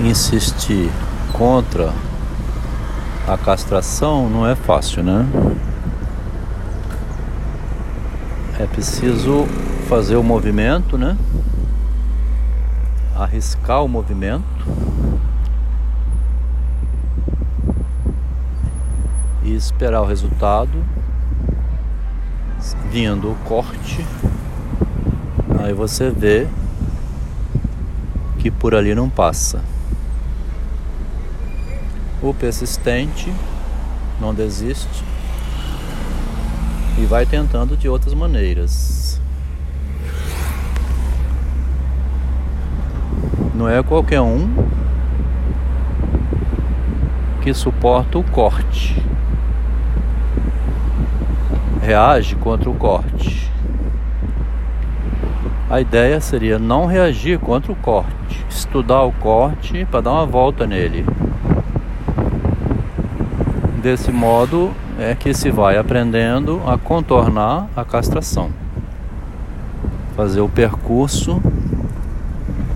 insistir 0.00 0.90
contra 1.32 1.92
a 3.26 3.36
castração 3.36 4.28
não 4.28 4.46
é 4.46 4.54
fácil, 4.54 5.02
né? 5.02 5.26
É 8.58 8.66
preciso 8.66 9.46
fazer 9.88 10.16
o 10.16 10.22
movimento, 10.22 10.96
né? 10.96 11.16
Arriscar 13.14 13.84
o 13.84 13.88
movimento. 13.88 14.44
E 19.42 19.54
esperar 19.54 20.02
o 20.02 20.06
resultado. 20.06 20.84
Vindo 22.90 23.32
o 23.32 23.36
corte. 23.44 24.06
Aí 25.62 25.72
você 25.72 26.10
vê 26.10 26.46
que 28.38 28.50
por 28.50 28.74
ali 28.74 28.94
não 28.94 29.10
passa. 29.10 29.75
O 32.26 32.34
persistente 32.34 33.32
não 34.20 34.34
desiste 34.34 35.04
e 36.98 37.04
vai 37.04 37.24
tentando 37.24 37.76
de 37.76 37.88
outras 37.88 38.12
maneiras. 38.14 39.20
Não 43.54 43.68
é 43.68 43.80
qualquer 43.80 44.20
um 44.20 44.48
que 47.42 47.54
suporta 47.54 48.18
o 48.18 48.24
corte. 48.24 49.00
Reage 51.80 52.34
contra 52.34 52.68
o 52.68 52.74
corte. 52.74 53.48
A 55.70 55.80
ideia 55.80 56.20
seria 56.20 56.58
não 56.58 56.86
reagir 56.86 57.38
contra 57.38 57.70
o 57.70 57.76
corte, 57.76 58.44
estudar 58.50 59.04
o 59.04 59.12
corte 59.12 59.84
para 59.84 60.00
dar 60.00 60.10
uma 60.10 60.26
volta 60.26 60.66
nele. 60.66 61.06
Desse 63.86 64.10
modo 64.10 64.72
é 64.98 65.14
que 65.14 65.32
se 65.32 65.48
vai 65.48 65.78
aprendendo 65.78 66.60
a 66.66 66.76
contornar 66.76 67.68
a 67.76 67.84
castração, 67.84 68.50
fazer 70.16 70.40
o 70.40 70.48
percurso 70.48 71.40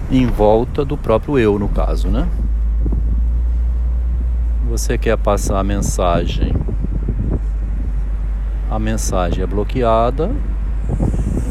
em 0.09 0.25
volta 0.25 0.85
do 0.85 0.97
próprio 0.97 1.37
eu, 1.37 1.59
no 1.59 1.69
caso, 1.69 2.07
né? 2.07 2.29
Você 4.69 4.97
quer 4.97 5.19
passar 5.19 5.59
a 5.59 5.65
mensagem, 5.65 6.55
a 8.71 8.79
mensagem 8.79 9.43
é 9.43 9.47
bloqueada, 9.49 10.31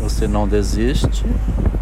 você 0.02 0.25
não 0.25 0.47
desiste, 0.47 1.25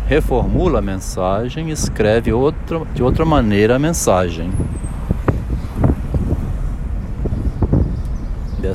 reformula 0.07 0.79
a 0.79 0.81
mensagem, 0.81 1.69
escreve 1.69 2.33
outra, 2.33 2.81
de 2.95 3.03
outra 3.03 3.23
maneira 3.23 3.75
a 3.75 3.79
mensagem. 3.79 4.49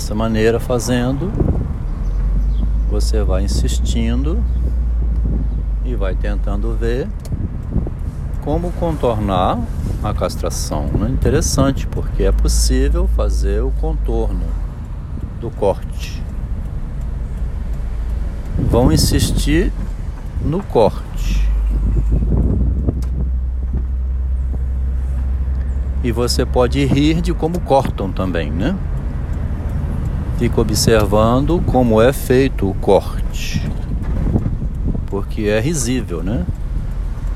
Dessa 0.03 0.17
maneira, 0.17 0.59
fazendo, 0.59 1.31
você 2.91 3.23
vai 3.23 3.45
insistindo 3.45 4.43
e 5.85 5.95
vai 5.95 6.17
tentando 6.17 6.75
ver 6.75 7.07
como 8.41 8.73
contornar 8.73 9.61
a 10.03 10.13
castração. 10.13 10.91
É 11.07 11.09
interessante 11.09 11.87
porque 11.87 12.25
é 12.25 12.33
possível 12.33 13.07
fazer 13.15 13.63
o 13.63 13.71
contorno 13.81 14.45
do 15.41 15.53
corte. 15.53 16.21
Vão 18.59 18.91
insistir 18.91 19.73
no 20.45 20.65
corte. 20.65 21.49
E 26.03 26.11
você 26.11 26.45
pode 26.45 26.85
rir 26.85 27.21
de 27.21 27.33
como 27.33 27.61
cortam 27.61 28.11
também, 28.11 28.51
né? 28.51 28.77
Fica 30.39 30.61
observando 30.61 31.63
como 31.67 32.01
é 32.01 32.13
feito 32.13 32.69
o 32.69 32.75
corte, 32.75 33.67
porque 35.07 35.43
é 35.43 35.61
risível, 35.61 36.23
né? 36.23 36.45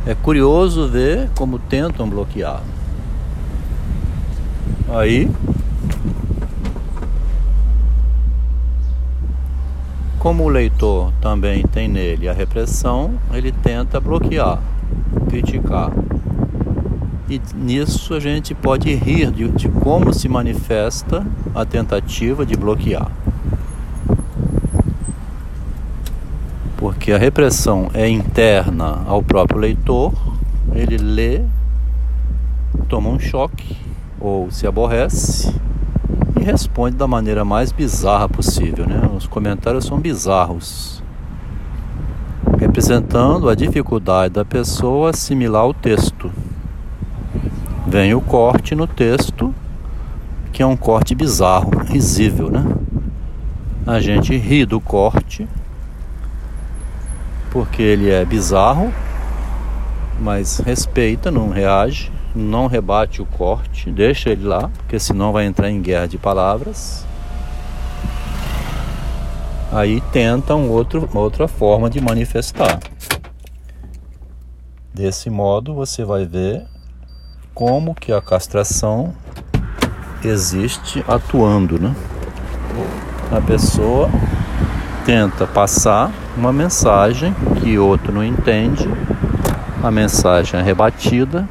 É 0.07 0.15
curioso 0.15 0.89
ver 0.89 1.29
como 1.37 1.59
tentam 1.59 2.09
bloquear. 2.09 2.61
Aí, 4.89 5.31
como 10.19 10.45
o 10.45 10.49
leitor 10.49 11.13
também 11.21 11.63
tem 11.63 11.89
nele 11.89 12.29
a 12.29 12.33
repressão, 12.33 13.15
ele 13.33 13.51
tenta 13.51 14.01
bloquear, 14.01 14.61
criticar. 15.29 15.93
E 17.29 17.41
nisso 17.57 18.15
a 18.15 18.21
gente 18.21 18.55
pode 18.55 18.95
rir 18.95 19.33
de, 19.33 19.49
de 19.49 19.69
como 19.69 20.15
se 20.15 20.29
manifesta 20.29 21.27
a 21.53 21.65
tentativa 21.65 22.47
de 22.47 22.57
bloquear. 22.57 23.11
Porque 26.77 27.11
a 27.11 27.19
repressão 27.19 27.91
é 27.93 28.09
interna 28.09 29.03
ao 29.09 29.25
próprio 29.25 29.59
leitor, 29.59 30.13
ele 30.73 30.99
lê, 30.99 31.43
toma 32.89 33.09
um 33.09 33.19
choque 33.19 33.77
ou 34.21 34.49
se 34.53 34.65
aborrece 34.65 35.53
e 36.39 36.45
responde 36.45 36.97
da 36.97 37.09
maneira 37.09 37.45
mais 37.45 37.73
bizarra 37.73 38.29
possível. 38.29 38.87
Né? 38.87 39.01
Os 39.17 39.27
comentários 39.27 39.85
são 39.85 39.99
bizarros, 39.99 41.03
representando 42.57 43.49
a 43.49 43.57
dificuldade 43.57 44.35
da 44.35 44.45
pessoa 44.45 45.11
assimilar 45.11 45.67
o 45.67 45.75
texto 45.75 46.31
vem 47.87 48.15
o 48.15 48.21
corte 48.21 48.75
no 48.75 48.87
texto, 48.87 49.55
que 50.53 50.63
é 50.63 50.67
um 50.67 50.77
corte 50.77 51.15
bizarro, 51.15 51.71
risível, 51.85 52.51
né? 52.51 52.65
A 53.87 54.01
gente 54.01 54.37
ri 54.37 54.67
do 54.67 54.81
corte, 54.81 55.47
porque 57.51 57.83
ele 57.83 58.11
é 58.11 58.25
bizarro, 58.25 58.93
mas 60.21 60.59
respeita, 60.59 61.31
não 61.31 61.51
reage, 61.51 62.11
não 62.35 62.67
rebate 62.67 63.23
o 63.23 63.27
corte, 63.27 63.91
deixa 63.91 64.31
ele 64.31 64.45
lá, 64.45 64.69
porque 64.77 64.99
senão 64.99 65.33
vai 65.33 65.47
entrar 65.47 65.71
em 65.71 65.81
guerra 65.81 66.07
de 66.07 66.19
palavras. 66.19 67.07
Aí 69.73 70.01
tenta 70.13 70.55
um 70.55 70.71
outro, 70.71 71.09
outra 71.15 71.47
forma 71.47 71.89
de 71.89 72.01
manifestar. 72.01 72.81
Desse 74.93 75.29
modo 75.29 75.75
você 75.75 76.05
vai 76.05 76.25
ver 76.25 76.67
como 77.57 77.95
que 77.95 78.13
a 78.13 78.21
castração 78.21 79.15
existe 80.23 81.03
atuando, 81.09 81.81
né? 81.81 81.97
A 83.33 83.41
pessoa 83.41 84.11
tenta 85.07 85.47
passar 85.47 86.13
uma 86.37 86.53
mensagem 86.53 87.35
que 87.59 87.79
outro 87.79 88.13
não 88.13 88.23
entende, 88.23 88.87
a 89.83 89.91
mensagem 89.91 90.61
é 90.61 90.63
rebatida, 90.63 91.49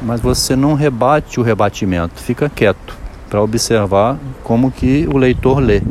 mas 0.00 0.18
você 0.18 0.56
não 0.56 0.72
rebate 0.72 1.38
o 1.38 1.42
rebatimento, 1.42 2.18
fica 2.22 2.48
quieto 2.48 2.96
para 3.28 3.42
observar 3.42 4.16
como 4.42 4.70
que 4.70 5.06
o 5.12 5.18
leitor 5.18 5.58
lê. 5.58 5.82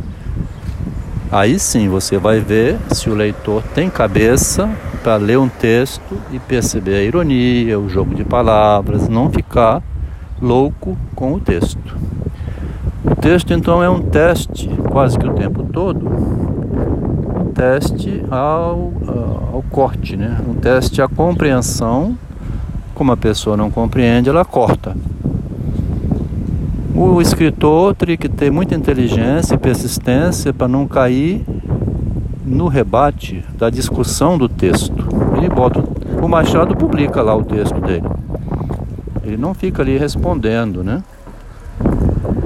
Aí 1.31 1.59
sim 1.59 1.90
você 1.90 2.18
vai 2.18 2.40
ver 2.40 2.80
se 2.91 3.08
o 3.08 3.14
leitor 3.14 3.62
tem 3.75 3.88
cabeça 3.88 4.68
para 5.05 5.17
ler 5.17 5.38
um 5.38 5.47
texto 5.47 6.17
e 6.31 6.39
perceber 6.39 6.95
a 6.95 7.03
ironia, 7.03 7.79
o 7.79 7.88
jogo 7.88 8.16
de 8.16 8.23
palavras, 8.23 9.07
não 9.07 9.29
ficar 9.29 9.83
louco 10.41 10.97
com 11.13 11.33
o 11.33 11.39
texto. 11.39 11.95
O 13.03 13.16
texto 13.16 13.53
então 13.53 13.83
é 13.83 13.89
um 13.89 14.01
teste 14.01 14.67
quase 14.89 15.16
que 15.19 15.27
o 15.27 15.33
tempo 15.33 15.63
todo, 15.66 16.07
um 16.07 17.51
teste 17.53 18.25
ao, 18.31 18.91
ao 19.53 19.63
corte, 19.69 20.17
né? 20.17 20.39
um 20.49 20.55
teste 20.55 20.99
à 21.03 21.07
compreensão. 21.07 22.17
Como 22.96 23.11
a 23.11 23.17
pessoa 23.17 23.55
não 23.55 23.69
compreende, 23.69 24.28
ela 24.28 24.43
corta. 24.43 24.97
O 26.96 27.22
escritor 27.22 27.93
teria 27.93 28.17
que 28.17 28.28
ter 28.28 28.49
muita 28.49 28.73
inteligência 28.73 29.53
e 29.53 29.58
persistência 29.59 30.51
para 30.51 30.67
não 30.67 30.87
cair 30.87 31.46
no 32.46 32.68
rebate 32.68 33.44
da 33.58 33.70
discussão 33.70 34.38
do 34.38 34.47
texto. 34.47 34.94
Ele 35.38 35.50
bota 35.50 35.84
o 36.22 36.28
Machado 36.28 36.76
publica 36.76 37.22
lá 37.22 37.36
o 37.36 37.44
texto 37.44 37.80
dele. 37.82 38.08
Ele 39.24 39.38
não 39.38 39.53
fica 39.53 39.82
ali 39.82 39.97
respondendo, 39.97 40.84
né? 40.84 41.03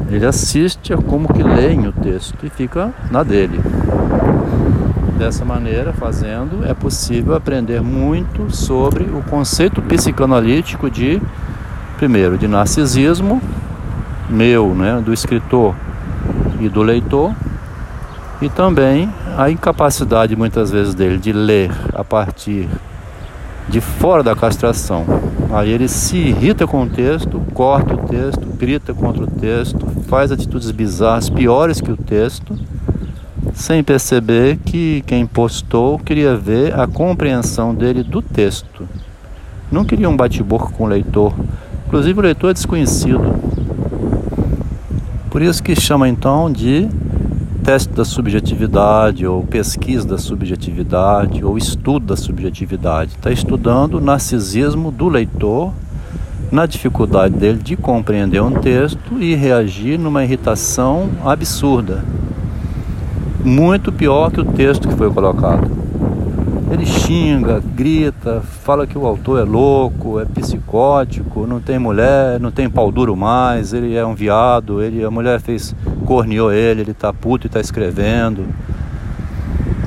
Ele 0.09 0.25
assiste 0.25 0.93
a 0.93 0.97
como 0.97 1.31
que 1.31 1.43
leem 1.43 1.87
o 1.87 1.91
texto 1.91 2.45
e 2.45 2.49
fica 2.49 2.93
na 3.11 3.21
dele. 3.21 3.61
Dessa 5.17 5.45
maneira, 5.45 5.93
fazendo, 5.93 6.65
é 6.65 6.73
possível 6.73 7.35
aprender 7.35 7.81
muito 7.81 8.53
sobre 8.55 9.03
o 9.03 9.21
conceito 9.29 9.81
psicanalítico 9.81 10.89
de, 10.89 11.21
primeiro, 11.97 12.37
de 12.37 12.47
narcisismo, 12.47 13.41
meu, 14.29 14.73
né, 14.73 15.01
do 15.03 15.13
escritor 15.13 15.75
e 16.59 16.69
do 16.69 16.81
leitor, 16.81 17.33
e 18.41 18.49
também 18.49 19.09
a 19.37 19.49
incapacidade 19.49 20.35
muitas 20.35 20.71
vezes 20.71 20.93
dele 20.93 21.17
de 21.17 21.31
ler 21.31 21.71
a 21.93 22.03
partir 22.03 22.67
de 23.67 23.79
fora 23.79 24.23
da 24.23 24.35
castração. 24.35 25.05
Aí 25.51 25.71
ele 25.71 25.87
se 25.87 26.17
irrita 26.17 26.67
com 26.67 26.83
o 26.83 26.89
texto, 26.89 27.41
corta 27.53 27.93
o 27.93 27.97
texto, 28.07 28.45
grita 28.57 28.93
contra 28.93 29.23
o 29.23 29.27
texto, 29.27 29.85
faz 30.07 30.31
atitudes 30.31 30.71
bizarras 30.71 31.29
piores 31.29 31.79
que 31.79 31.91
o 31.91 31.97
texto, 31.97 32.57
sem 33.53 33.83
perceber 33.83 34.57
que 34.57 35.03
quem 35.05 35.25
postou 35.25 35.99
queria 35.99 36.35
ver 36.35 36.77
a 36.79 36.87
compreensão 36.87 37.73
dele 37.73 38.03
do 38.03 38.21
texto. 38.21 38.87
Não 39.71 39.85
queria 39.85 40.09
um 40.09 40.17
bate-boca 40.17 40.71
com 40.73 40.85
o 40.85 40.87
leitor. 40.87 41.33
Inclusive 41.87 42.19
o 42.19 42.23
leitor 42.23 42.51
é 42.51 42.53
desconhecido. 42.53 43.35
Por 45.29 45.41
isso 45.41 45.61
que 45.61 45.79
chama 45.79 46.09
então 46.09 46.51
de 46.51 46.89
teste 47.69 47.93
da 47.93 48.03
subjetividade, 48.03 49.27
ou 49.27 49.43
pesquisa 49.43 50.07
da 50.07 50.17
subjetividade, 50.17 51.45
ou 51.45 51.55
estudo 51.55 52.07
da 52.07 52.17
subjetividade. 52.17 53.11
Está 53.11 53.29
estudando 53.29 53.99
o 53.99 54.01
narcisismo 54.01 54.89
do 54.89 55.07
leitor, 55.07 55.71
na 56.51 56.65
dificuldade 56.65 57.35
dele 57.35 57.59
de 57.59 57.75
compreender 57.75 58.41
um 58.41 58.53
texto 58.53 59.19
e 59.19 59.35
reagir 59.35 59.99
numa 59.99 60.23
irritação 60.23 61.11
absurda. 61.23 62.03
Muito 63.45 63.91
pior 63.91 64.31
que 64.31 64.41
o 64.41 64.45
texto 64.45 64.87
que 64.87 64.95
foi 64.95 65.13
colocado. 65.13 65.69
Ele 66.71 66.85
xinga, 66.85 67.59
grita, 67.75 68.41
fala 68.41 68.85
que 68.85 68.95
o 68.95 69.05
autor 69.07 69.39
é 69.39 69.43
louco, 69.43 70.19
é 70.19 70.25
psicótico, 70.25 71.47
não 71.47 71.59
tem 71.59 71.79
mulher, 71.79 72.39
não 72.39 72.51
tem 72.51 72.69
pau 72.69 72.91
duro 72.91 73.15
mais, 73.15 73.73
ele 73.73 73.95
é 73.95 74.05
um 74.05 74.13
viado, 74.13 74.81
ele, 74.81 75.03
a 75.03 75.09
mulher 75.09 75.39
fez, 75.39 75.75
corneou 76.05 76.51
ele, 76.51 76.81
ele 76.81 76.93
tá 76.93 77.11
puto 77.11 77.47
e 77.47 77.49
tá 77.49 77.59
escrevendo. 77.59 78.45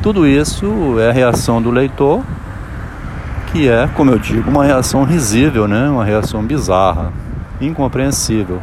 Tudo 0.03 0.27
isso 0.27 0.99
é 0.99 1.11
a 1.11 1.13
reação 1.13 1.63
do 1.63 1.71
leitor, 1.71 2.21
que 3.53 3.69
é, 3.69 3.87
como 3.95 4.11
eu 4.11 4.19
digo, 4.19 4.51
uma 4.51 4.65
reação 4.65 5.05
risível, 5.05 5.69
né? 5.69 5.89
uma 5.89 6.05
reação 6.05 6.43
bizarra, 6.43 7.13
incompreensível. 7.61 8.61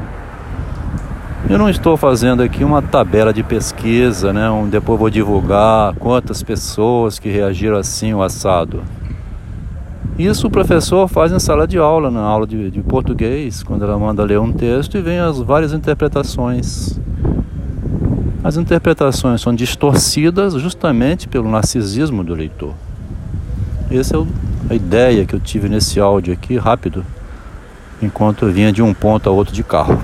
Eu 1.47 1.57
não 1.57 1.69
estou 1.69 1.95
fazendo 1.95 2.43
aqui 2.43 2.63
uma 2.63 2.81
tabela 2.81 3.33
de 3.33 3.43
pesquisa, 3.43 4.33
né, 4.33 4.47
depois 4.69 4.99
vou 4.99 5.09
divulgar 5.09 5.95
quantas 5.95 6.43
pessoas 6.43 7.17
que 7.17 7.29
reagiram 7.29 7.77
assim 7.77 8.13
o 8.13 8.21
assado. 8.21 8.83
Isso 10.17 10.47
o 10.47 10.51
professor 10.51 11.07
faz 11.07 11.31
em 11.31 11.39
sala 11.39 11.65
de 11.65 11.77
aula, 11.77 12.11
na 12.11 12.19
aula 12.19 12.45
de, 12.45 12.69
de 12.69 12.81
português, 12.81 13.63
quando 13.63 13.85
ela 13.85 13.97
manda 13.97 14.21
ler 14.23 14.37
um 14.37 14.51
texto 14.51 14.97
e 14.97 15.01
vem 15.01 15.17
as 15.17 15.39
várias 15.39 15.71
interpretações. 15.71 16.99
As 18.43 18.57
interpretações 18.57 19.39
são 19.39 19.55
distorcidas 19.55 20.55
justamente 20.55 21.27
pelo 21.27 21.49
narcisismo 21.49 22.21
do 22.21 22.35
leitor. 22.35 22.73
Essa 23.89 24.17
é 24.17 24.23
a 24.69 24.75
ideia 24.75 25.25
que 25.25 25.33
eu 25.33 25.39
tive 25.39 25.69
nesse 25.69 26.01
áudio 26.01 26.33
aqui, 26.33 26.57
rápido, 26.57 27.05
enquanto 28.01 28.45
eu 28.45 28.51
vinha 28.51 28.73
de 28.73 28.83
um 28.83 28.93
ponto 28.93 29.29
a 29.29 29.31
outro 29.31 29.53
de 29.53 29.63
carro. 29.63 30.01